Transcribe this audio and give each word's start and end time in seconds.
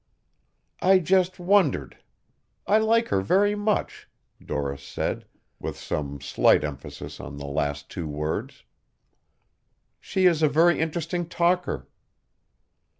"I 0.81 0.97
just 0.97 1.37
wondered. 1.37 1.99
I 2.65 2.79
like 2.79 3.09
her 3.09 3.21
very 3.21 3.53
much," 3.53 4.09
Doris 4.43 4.81
said, 4.83 5.25
with 5.59 5.77
some 5.77 6.19
slight 6.21 6.63
emphasis 6.63 7.19
on 7.19 7.37
the 7.37 7.45
last 7.45 7.87
two 7.87 8.07
words. 8.07 8.63
"She 9.99 10.25
is 10.25 10.41
a 10.41 10.49
very 10.49 10.79
interesting 10.79 11.29
talker." 11.29 11.87